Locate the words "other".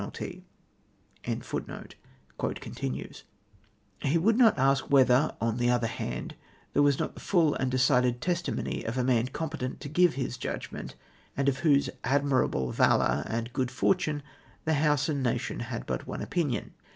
5.69-5.85